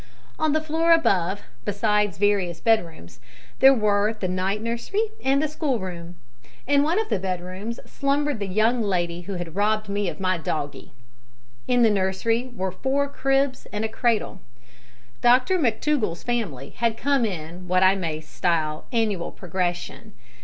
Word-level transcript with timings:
On 0.39 0.53
the 0.53 0.61
floor 0.61 0.93
above, 0.93 1.43
besides 1.63 2.17
various 2.17 2.59
bedrooms, 2.59 3.19
there 3.59 3.71
were 3.71 4.13
the 4.15 4.27
night 4.27 4.59
nursery 4.59 5.09
and 5.23 5.43
the 5.43 5.47
schoolroom. 5.47 6.15
In 6.65 6.81
one 6.81 6.97
of 6.99 7.09
the 7.09 7.19
bedrooms 7.19 7.79
slumbered 7.85 8.39
the 8.39 8.47
young 8.47 8.81
lady 8.81 9.21
who 9.21 9.33
had 9.33 9.55
robbed 9.55 9.89
me 9.89 10.09
of 10.09 10.19
my 10.19 10.39
doggie! 10.39 10.91
In 11.67 11.83
the 11.83 11.91
nursery 11.91 12.49
were 12.55 12.71
four 12.71 13.07
cribs 13.07 13.67
and 13.71 13.85
a 13.85 13.89
cradle. 13.89 14.39
Dr 15.21 15.59
McTougall's 15.59 16.23
family 16.23 16.71
had 16.77 16.97
come 16.97 17.23
in 17.23 17.67
what 17.67 17.83
I 17.83 17.93
may 17.93 18.21
style 18.21 18.85
annual 18.91 19.31
progression. 19.31 20.13